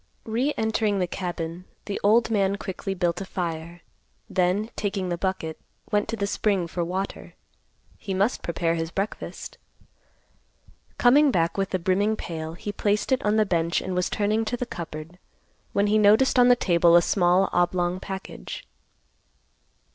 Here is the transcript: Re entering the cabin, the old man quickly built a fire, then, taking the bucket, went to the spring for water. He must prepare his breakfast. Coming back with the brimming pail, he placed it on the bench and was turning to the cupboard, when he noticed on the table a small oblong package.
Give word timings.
Re 0.25 0.51
entering 0.57 0.97
the 0.97 1.05
cabin, 1.05 1.65
the 1.85 2.01
old 2.03 2.31
man 2.31 2.55
quickly 2.55 2.95
built 2.95 3.21
a 3.21 3.25
fire, 3.25 3.81
then, 4.27 4.71
taking 4.75 5.09
the 5.09 5.15
bucket, 5.17 5.59
went 5.91 6.07
to 6.09 6.15
the 6.15 6.25
spring 6.25 6.65
for 6.65 6.83
water. 6.83 7.35
He 7.99 8.15
must 8.15 8.41
prepare 8.41 8.73
his 8.73 8.89
breakfast. 8.89 9.59
Coming 10.97 11.29
back 11.29 11.55
with 11.55 11.69
the 11.69 11.77
brimming 11.77 12.15
pail, 12.15 12.53
he 12.53 12.71
placed 12.71 13.11
it 13.11 13.23
on 13.23 13.35
the 13.35 13.45
bench 13.45 13.79
and 13.79 13.93
was 13.93 14.09
turning 14.09 14.43
to 14.45 14.57
the 14.57 14.65
cupboard, 14.65 15.19
when 15.71 15.85
he 15.85 15.99
noticed 15.99 16.39
on 16.39 16.47
the 16.47 16.55
table 16.55 16.95
a 16.95 17.01
small 17.03 17.47
oblong 17.53 17.99
package. 17.99 18.67